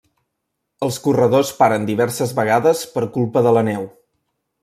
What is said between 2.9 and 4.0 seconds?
per culpa de la neu.